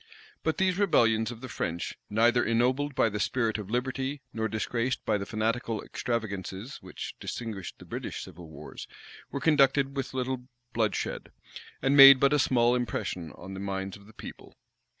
But 0.41 0.57
these 0.57 0.79
rebellions 0.79 1.29
of 1.29 1.41
the 1.41 1.47
French, 1.47 1.95
neither 2.09 2.43
ennobled 2.43 2.95
by 2.95 3.07
the 3.07 3.19
spirit 3.19 3.59
of 3.59 3.69
liberty, 3.69 4.23
nor 4.33 4.47
disgraced 4.47 5.05
by 5.05 5.19
the 5.19 5.27
fanatical 5.27 5.79
extravagancies 5.83 6.77
which 6.81 7.13
distinguished 7.19 7.77
the 7.77 7.85
British 7.85 8.23
civil 8.23 8.49
wars, 8.49 8.87
were 9.29 9.39
conducted 9.39 9.95
with 9.95 10.15
little 10.15 10.47
bloodshed, 10.73 11.29
and 11.83 11.95
made 11.95 12.19
but 12.19 12.33
a 12.33 12.39
small 12.39 12.73
impression 12.73 13.31
on 13.33 13.53
the 13.53 13.59
minds 13.59 13.95
of 13.95 14.07
the 14.07 14.13
people. 14.13 14.55